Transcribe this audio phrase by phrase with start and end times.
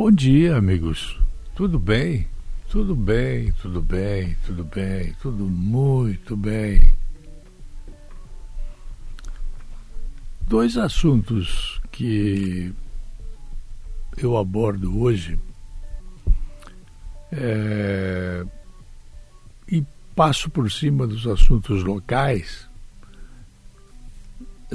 [0.00, 1.18] Bom dia, amigos.
[1.56, 2.28] Tudo bem?
[2.70, 6.92] Tudo bem, tudo bem, tudo bem, tudo muito bem.
[10.42, 12.72] Dois assuntos que
[14.16, 15.36] eu abordo hoje
[17.32, 18.46] é,
[19.68, 19.84] e
[20.14, 22.68] passo por cima dos assuntos locais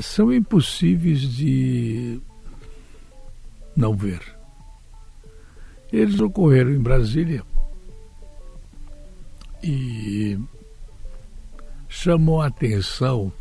[0.02, 2.20] são impossíveis de
[3.74, 4.43] não ver.
[5.94, 7.44] Eles ocorreram em Brasília
[9.62, 10.40] e
[11.88, 13.32] chamou a atenção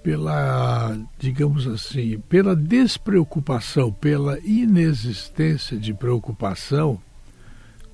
[0.00, 7.02] pela, digamos assim, pela despreocupação, pela inexistência de preocupação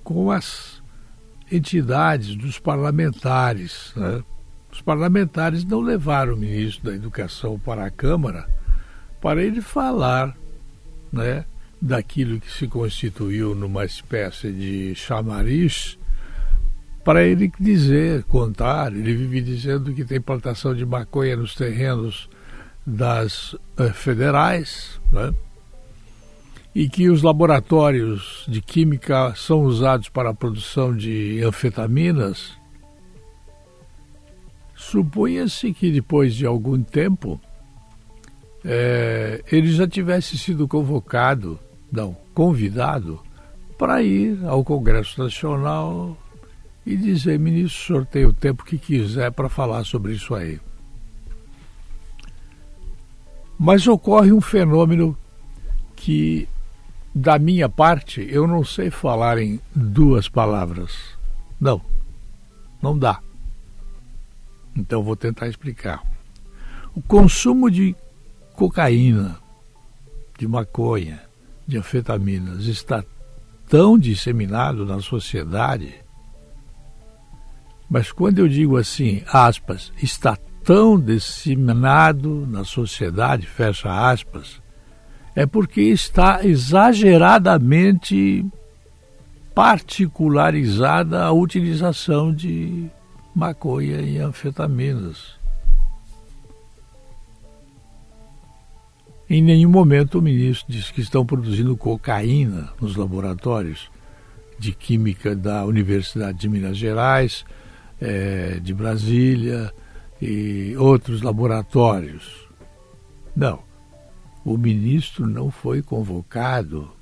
[0.05, 0.83] com as
[1.51, 3.91] entidades dos parlamentares.
[3.97, 4.23] Né?
[4.71, 8.47] Os parlamentares não levaram o ministro da Educação para a Câmara
[9.19, 10.37] para ele falar
[11.11, 11.47] né,
[11.83, 15.99] daquilo que se constituiu numa espécie de chamariz
[17.03, 18.93] para ele dizer, contar.
[18.93, 22.31] Ele vive dizendo que tem plantação de maconha nos terrenos
[22.87, 25.35] das uh, federais, né?
[26.73, 32.53] e que os laboratórios de química são usados para a produção de anfetaminas.
[34.77, 37.41] Supunha-se que depois de algum tempo
[38.65, 41.59] é, ele já tivesse sido convocado
[41.93, 43.21] não, convidado
[43.77, 46.17] para ir ao Congresso Nacional
[46.87, 50.59] e dizer, ministro, o senhor tem o tempo que quiser para falar sobre isso aí.
[53.59, 55.17] Mas ocorre um fenômeno
[55.95, 56.49] que,
[57.15, 60.93] da minha parte, eu não sei falar em duas palavras.
[61.61, 61.81] Não,
[62.81, 63.21] não dá.
[64.75, 66.03] Então vou tentar explicar.
[66.95, 67.95] O consumo de
[68.55, 69.39] cocaína,
[70.39, 71.23] de maconha,
[71.67, 73.05] de anfetaminas está
[73.69, 75.95] tão disseminado na sociedade,
[77.89, 84.63] mas quando eu digo assim, aspas, está tão disseminado na sociedade, fecha aspas,
[85.35, 88.47] é porque está exageradamente
[89.55, 92.91] particularizada a utilização de
[93.35, 95.42] maconha e anfetaminas.
[99.33, 103.91] Em nenhum momento o ministro disse que estão produzindo cocaína nos laboratórios
[104.59, 107.43] de química da Universidade de Minas Gerais,
[107.99, 109.73] é, de Brasília
[110.21, 112.47] e outros laboratórios.
[113.35, 113.61] Não.
[114.45, 116.93] O ministro não foi convocado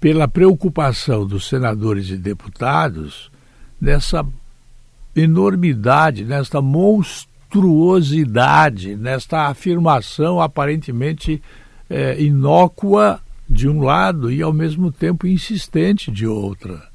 [0.00, 3.30] pela preocupação dos senadores e deputados
[3.80, 4.26] nessa
[5.14, 11.42] enormidade, nesta monstruosidade monstruosidade nesta afirmação aparentemente
[11.88, 16.86] é, inócua de um lado e ao mesmo tempo insistente de outra.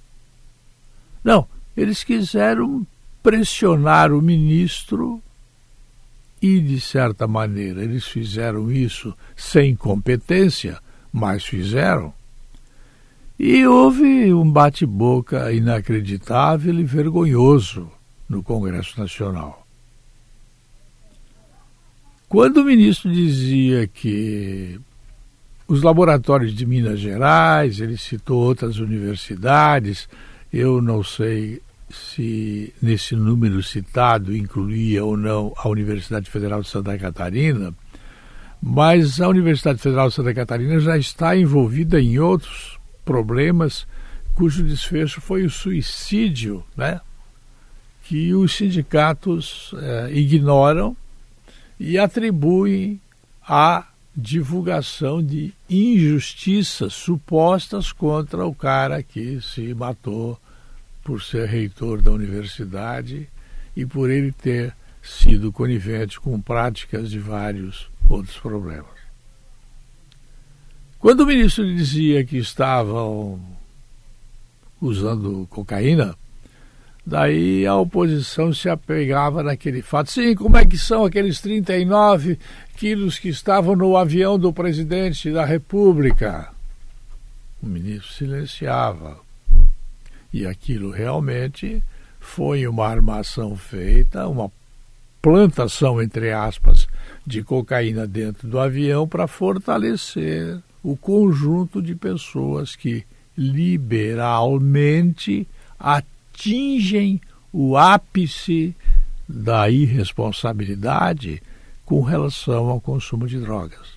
[1.24, 2.86] Não, eles quiseram
[3.24, 5.22] pressionar o ministro
[6.42, 10.78] e, de certa maneira, eles fizeram isso sem competência,
[11.12, 12.14] mas fizeram.
[13.40, 17.90] E houve um bate-boca inacreditável e vergonhoso
[18.30, 19.63] no Congresso Nacional.
[22.34, 24.82] Quando o ministro dizia que
[25.68, 30.10] os laboratórios de Minas Gerais, ele citou outras universidades,
[30.52, 31.62] eu não sei
[31.92, 37.72] se nesse número citado incluía ou não a Universidade Federal de Santa Catarina,
[38.60, 43.86] mas a Universidade Federal de Santa Catarina já está envolvida em outros problemas
[44.34, 47.00] cujo desfecho foi o suicídio, né?
[48.06, 50.98] Que os sindicatos eh, ignoram
[51.86, 52.98] e atribuem
[53.46, 53.86] a
[54.16, 60.40] divulgação de injustiças supostas contra o cara que se matou
[61.04, 63.28] por ser reitor da universidade
[63.76, 69.04] e por ele ter sido conivente com práticas de vários outros problemas.
[71.00, 73.42] Quando o ministro dizia que estavam
[74.80, 76.16] usando cocaína,
[77.06, 80.10] Daí a oposição se apegava naquele fato.
[80.10, 82.40] Sim, como é que são aqueles 39
[82.78, 86.48] quilos que estavam no avião do presidente da República?
[87.62, 89.20] O ministro silenciava.
[90.32, 91.84] E aquilo realmente
[92.20, 94.52] foi uma armação feita, uma
[95.22, 96.88] plantação, entre aspas,
[97.26, 103.06] de cocaína dentro do avião para fortalecer o conjunto de pessoas que
[103.38, 105.48] liberalmente
[106.34, 107.22] atingem
[107.52, 108.76] o ápice
[109.30, 111.42] da irresponsabilidade
[111.86, 113.94] com relação ao consumo de drogas.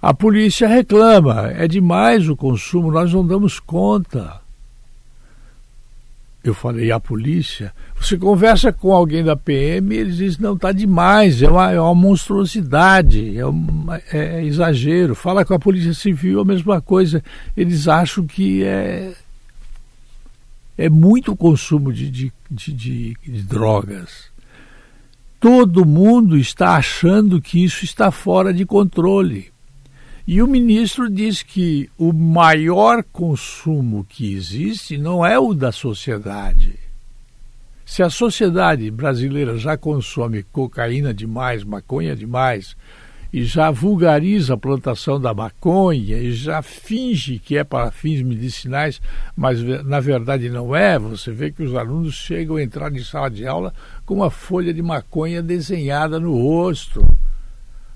[0.00, 4.40] A polícia reclama, é demais o consumo, nós não damos conta.
[6.42, 7.74] Eu falei, a polícia?
[7.96, 11.94] Você conversa com alguém da PM eles dizem, não, está demais, é uma, é uma
[11.94, 15.16] monstruosidade, é, uma, é, exagero.
[15.16, 17.22] Fala com a Polícia Civil, a mesma coisa.
[17.56, 19.14] Eles acham que é,
[20.78, 24.30] é muito consumo de, de, de, de, de drogas.
[25.40, 29.50] Todo mundo está achando que isso está fora de controle.
[30.24, 36.78] E o ministro diz que o maior consumo que existe não é o da sociedade.
[37.84, 42.76] Se a sociedade brasileira já consome cocaína demais, maconha demais,
[43.32, 49.00] e já vulgariza a plantação da maconha e já finge que é para fins medicinais,
[49.36, 50.98] mas na verdade não é.
[50.98, 53.74] Você vê que os alunos chegam a entrar em sala de aula
[54.06, 57.06] com uma folha de maconha desenhada no rosto.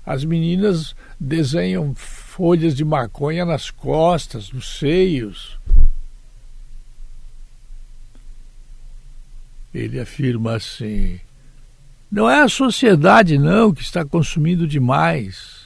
[0.05, 5.57] As meninas desenham folhas de maconha nas costas, nos seios.
[9.73, 11.19] Ele afirma assim:
[12.13, 15.63] não é a sociedade, não, que está consumindo demais.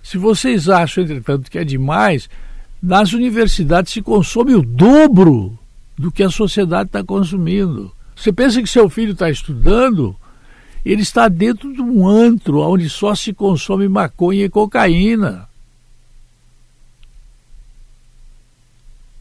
[0.00, 2.30] Se vocês acham, entretanto, que é demais,
[2.80, 5.58] nas universidades se consome o dobro
[5.98, 7.92] do que a sociedade está consumindo.
[8.14, 10.14] Você pensa que seu filho está estudando?
[10.84, 15.48] Ele está dentro de um antro onde só se consome maconha e cocaína.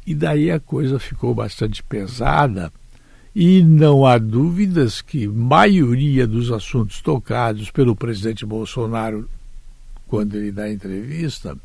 [0.06, 2.71] E daí a coisa ficou bastante pesada,
[3.39, 9.30] e não há dúvidas que maioria dos assuntos tocados pelo presidente Bolsonaro
[10.07, 11.56] quando ele dá entrevista,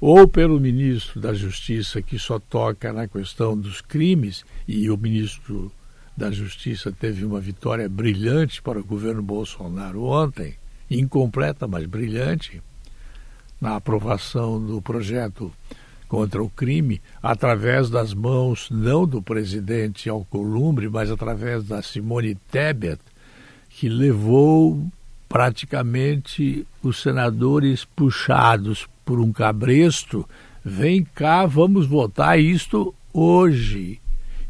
[0.00, 5.72] ou pelo ministro da Justiça que só toca na questão dos crimes, e o ministro
[6.16, 10.54] da Justiça teve uma vitória brilhante para o governo Bolsonaro ontem,
[10.88, 12.62] incompleta, mas brilhante,
[13.60, 15.52] na aprovação do projeto
[16.08, 23.00] contra o crime através das mãos não do presidente Alcolumbre, mas através da Simone Tebet,
[23.68, 24.88] que levou
[25.28, 30.26] praticamente os senadores puxados por um cabresto.
[30.64, 34.00] Vem cá, vamos votar isto hoje.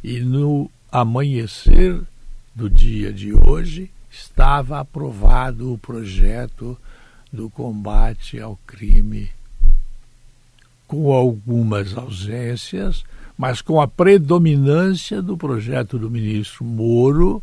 [0.02, 2.00] E no amanhecer
[2.54, 6.78] do dia de hoje estava aprovado o projeto
[7.32, 9.28] do combate ao crime
[10.88, 13.04] com algumas ausências,
[13.36, 17.40] mas com a predominância do projeto do ministro Moro.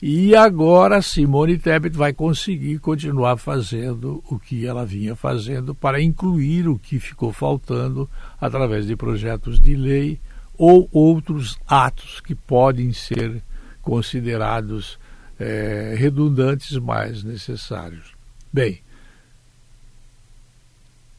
[0.00, 6.68] E agora Simone Tebet vai conseguir continuar fazendo o que ela vinha fazendo para incluir
[6.68, 8.08] o que ficou faltando
[8.40, 10.20] através de projetos de lei
[10.56, 13.42] ou outros atos que podem ser
[13.82, 15.00] considerados
[15.38, 18.12] é, redundantes, mas necessários.
[18.52, 18.80] Bem,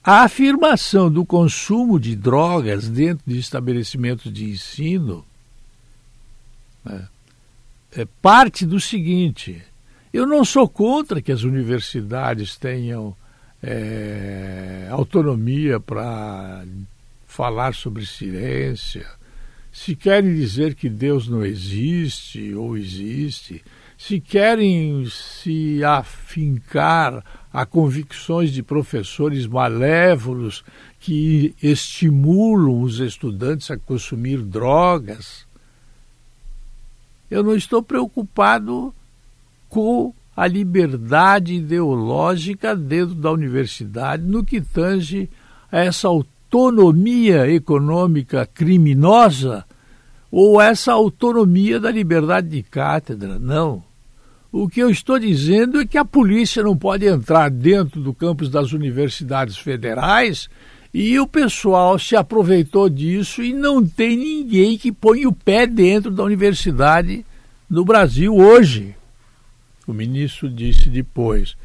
[0.04, 5.26] a afirmação do consumo de drogas dentro de estabelecimentos de ensino
[6.84, 7.08] né,
[7.96, 9.62] é parte do seguinte:
[10.14, 13.16] eu não sou contra que as universidades tenham
[13.62, 16.64] é, autonomia para
[17.28, 19.06] falar sobre ciência.
[19.72, 23.64] Se querem dizer que Deus não existe ou existe,
[23.98, 30.64] se querem se afincar a convicções de professores malévolos
[31.00, 35.46] que estimulam os estudantes a consumir drogas.
[37.30, 38.94] Eu não estou preocupado
[39.68, 45.30] com a liberdade ideológica dentro da universidade no que tange
[45.72, 49.66] a essa autonomia econômica criminosa
[50.32, 53.38] ou essa autonomia da liberdade de cátedra.
[53.40, 53.89] Não.
[54.52, 58.50] O que eu estou dizendo é que a polícia não pode entrar dentro do campus
[58.50, 60.50] das universidades federais
[60.92, 66.10] e o pessoal se aproveitou disso e não tem ninguém que põe o pé dentro
[66.10, 67.24] da universidade
[67.70, 68.96] no Brasil hoje.
[69.86, 71.56] O ministro disse depois.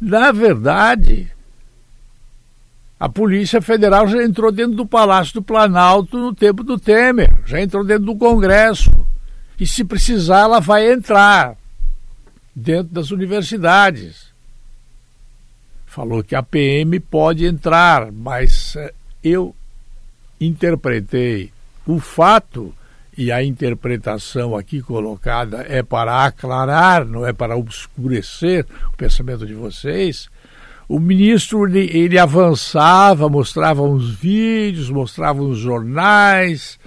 [0.00, 1.28] Na verdade,
[2.98, 7.60] a Polícia Federal já entrou dentro do Palácio do Planalto no tempo do Temer, já
[7.60, 8.88] entrou dentro do Congresso.
[9.58, 11.56] E se precisar, ela vai entrar
[12.60, 14.30] dentro das universidades.
[15.86, 19.54] Falou que a PM pode entrar, mas eh, eu
[20.40, 21.50] interpretei
[21.86, 22.72] o fato
[23.16, 29.54] e a interpretação aqui colocada é para aclarar, não é para obscurecer o pensamento de
[29.54, 30.28] vocês.
[30.88, 36.78] O ministro ele, ele avançava, mostrava uns vídeos, mostrava uns jornais,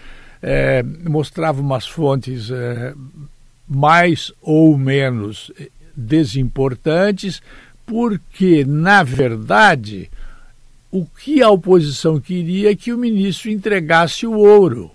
[0.42, 2.94] é, mostrava umas fontes é,
[3.74, 5.52] mais ou menos
[5.96, 7.42] desimportantes,
[7.86, 10.10] porque, na verdade,
[10.92, 14.92] o que a oposição queria é que o ministro entregasse o ouro.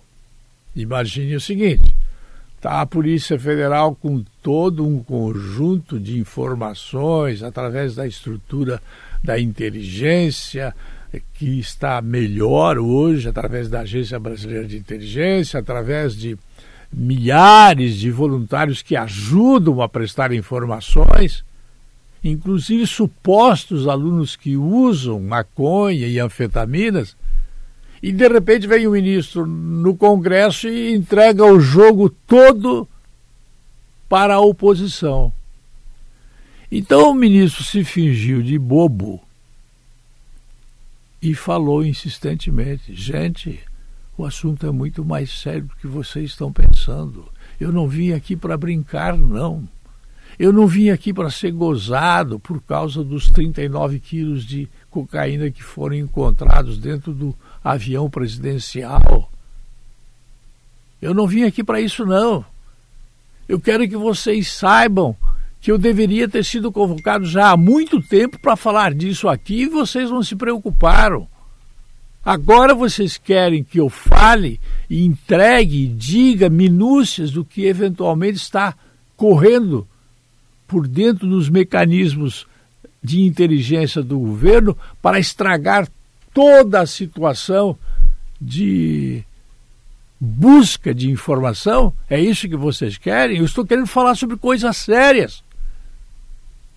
[0.74, 1.94] Imagine o seguinte:
[2.56, 8.80] está a Polícia Federal com todo um conjunto de informações através da estrutura
[9.22, 10.74] da inteligência
[11.34, 16.36] que está melhor hoje através da Agência Brasileira de Inteligência, através de
[16.92, 21.44] milhares de voluntários que ajudam a prestar informações
[22.22, 27.16] inclusive supostos alunos que usam maconha e anfetaminas,
[28.02, 32.88] e de repente vem o ministro no Congresso e entrega o jogo todo
[34.08, 35.32] para a oposição.
[36.70, 39.20] Então o ministro se fingiu de bobo
[41.20, 43.60] e falou insistentemente: gente,
[44.18, 47.28] o assunto é muito mais sério do que vocês estão pensando.
[47.60, 49.62] Eu não vim aqui para brincar, não.
[50.36, 55.62] Eu não vim aqui para ser gozado por causa dos 39 quilos de cocaína que
[55.62, 57.32] foram encontrados dentro do
[57.62, 59.30] avião presidencial.
[61.00, 62.44] Eu não vim aqui para isso, não.
[63.48, 65.16] Eu quero que vocês saibam
[65.60, 69.68] que eu deveria ter sido convocado já há muito tempo para falar disso aqui e
[69.68, 71.28] vocês não se preocuparam.
[72.28, 78.74] Agora vocês querem que eu fale e entregue diga minúcias do que eventualmente está
[79.16, 79.88] correndo
[80.66, 82.46] por dentro dos mecanismos
[83.02, 85.88] de inteligência do governo para estragar
[86.34, 87.78] toda a situação
[88.38, 89.24] de
[90.20, 91.94] busca de informação?
[92.10, 93.38] É isso que vocês querem?
[93.38, 95.42] Eu estou querendo falar sobre coisas sérias.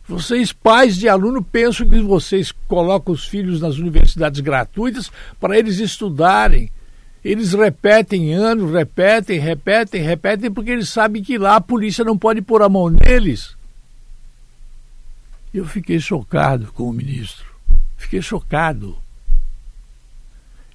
[0.08, 5.78] Vocês, pais de aluno, pensam que vocês colocam os filhos nas universidades gratuitas para eles
[5.80, 6.72] estudarem.
[7.24, 12.42] Eles repetem anos, repetem, repetem, repetem, porque eles sabem que lá a polícia não pode
[12.42, 13.56] pôr a mão neles.
[15.54, 17.46] Eu fiquei chocado com o ministro.
[17.98, 18.98] Fiquei chocado.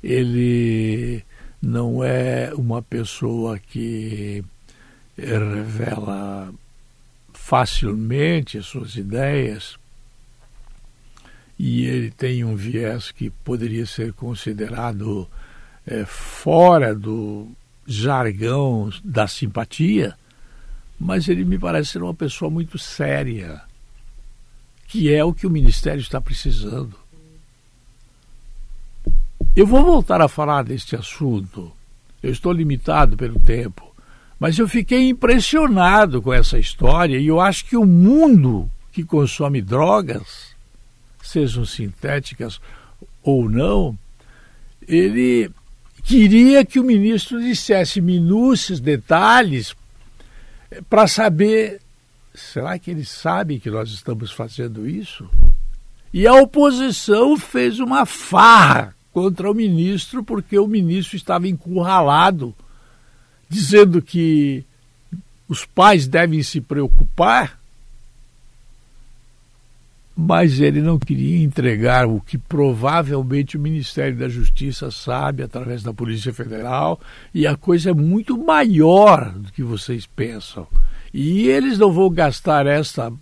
[0.02, 1.24] Ele
[1.60, 4.44] não é uma pessoa que
[5.16, 6.52] revela
[7.46, 9.78] facilmente as suas ideias
[11.56, 15.30] e ele tem um viés que poderia ser considerado
[15.86, 17.48] é, fora do
[17.86, 20.18] jargão da simpatia,
[20.98, 23.62] mas ele me parece ser uma pessoa muito séria
[24.88, 26.98] que é o que o Ministério está precisando.
[29.54, 31.72] Eu vou voltar a falar deste assunto.
[32.20, 33.85] Eu estou limitado pelo tempo,
[34.38, 39.60] mas eu fiquei impressionado com essa história e eu acho que o mundo que consome
[39.60, 40.54] drogas,
[41.22, 42.60] sejam sintéticas
[43.22, 43.98] ou não,
[44.86, 45.50] ele
[46.02, 49.74] queria que o ministro dissesse minúcias, detalhes,
[50.88, 51.80] para saber
[52.36, 55.28] será que eles sabem que nós estamos fazendo isso?
[56.12, 62.54] E a oposição fez uma farra contra o ministro porque o ministro estava encurralado,
[63.48, 64.64] dizendo que
[65.48, 67.58] os pais devem se preocupar,
[70.16, 75.92] mas ele não queria entregar o que provavelmente o Ministério da Justiça sabe através da
[75.92, 76.98] Polícia Federal,
[77.34, 80.66] e a coisa é muito maior do que vocês pensam.
[81.12, 83.12] E eles não vão gastar essa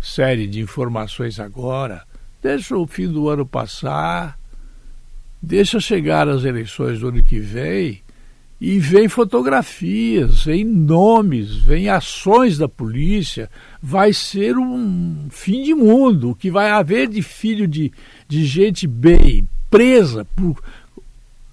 [0.00, 2.02] série de informações agora.
[2.42, 4.38] Deixa o fim do ano passar,
[5.40, 8.02] deixa chegar as eleições do ano que vem
[8.60, 13.48] e vem fotografias, vem nomes, vem ações da polícia.
[13.82, 16.30] Vai ser um fim de mundo.
[16.30, 17.90] O que vai haver de filho de,
[18.28, 20.62] de gente bem presa por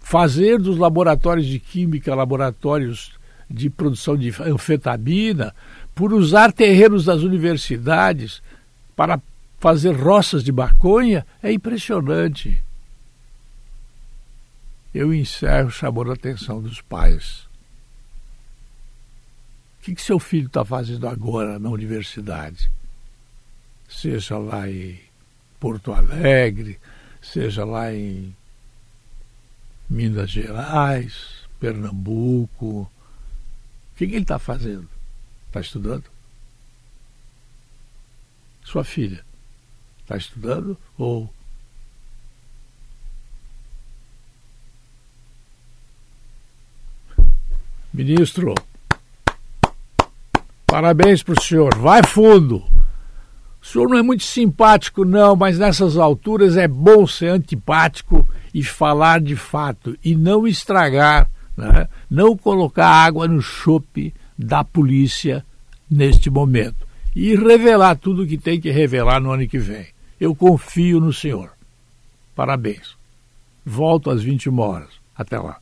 [0.01, 3.13] fazer dos laboratórios de química laboratórios
[3.49, 5.55] de produção de anfetamina,
[5.95, 8.41] por usar terrenos das universidades
[8.95, 9.21] para
[9.59, 12.61] fazer roças de maconha, é impressionante.
[14.97, 17.47] Eu encerro chamando a atenção dos pais.
[19.79, 22.71] O que, que seu filho está fazendo agora na universidade?
[23.87, 24.99] Seja lá em
[25.59, 26.79] Porto Alegre,
[27.21, 28.35] seja lá em
[29.89, 32.91] Minas Gerais, Pernambuco,
[33.97, 34.87] que, que ele está fazendo?
[35.47, 36.05] Está estudando?
[38.63, 39.25] Sua filha
[40.01, 41.33] está estudando ou
[47.97, 48.53] Ministro,
[50.67, 51.75] parabéns para o senhor.
[51.75, 52.57] Vai fundo.
[53.59, 58.23] O senhor não é muito simpático, não, mas nessas alturas é bom ser antipático
[58.53, 61.27] e falar de fato e não estragar
[61.57, 61.89] né?
[62.07, 65.43] não colocar água no chope da polícia
[65.89, 69.87] neste momento e revelar tudo o que tem que revelar no ano que vem.
[70.19, 71.49] Eu confio no senhor.
[72.35, 72.95] Parabéns.
[73.65, 74.89] Volto às 21 horas.
[75.15, 75.57] Até lá.